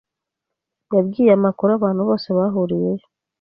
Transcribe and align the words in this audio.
Yabwiye 0.95 1.31
amakuru 1.33 1.69
abantu 1.77 2.01
bose 2.09 2.27
bahuriyeyo. 2.37 3.05